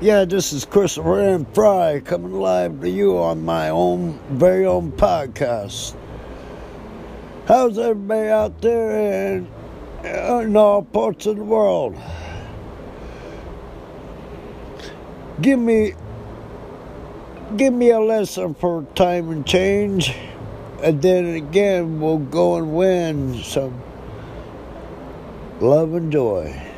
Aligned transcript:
Yeah, 0.00 0.24
this 0.24 0.52
is 0.52 0.64
Christopher 0.64 1.20
M. 1.20 1.46
Fry 1.54 2.00
coming 2.00 2.32
live 2.32 2.80
to 2.80 2.90
you 2.90 3.16
on 3.16 3.44
my 3.44 3.68
own 3.68 4.18
very 4.28 4.66
own 4.66 4.90
podcast. 4.90 5.94
How's 7.46 7.78
everybody 7.78 8.28
out 8.28 8.60
there 8.60 9.36
in, 9.36 9.48
in 10.04 10.56
all 10.56 10.82
parts 10.82 11.26
of 11.26 11.36
the 11.36 11.44
world? 11.44 11.96
Give 15.40 15.60
me 15.60 15.94
give 17.56 17.72
me 17.72 17.90
a 17.90 18.00
lesson 18.00 18.54
for 18.54 18.84
time 18.96 19.30
and 19.30 19.46
change, 19.46 20.12
and 20.82 21.00
then 21.00 21.36
again 21.36 22.00
we'll 22.00 22.18
go 22.18 22.56
and 22.56 22.74
win 22.74 23.42
some 23.44 23.80
love 25.60 25.94
and 25.94 26.10
joy. 26.10 26.73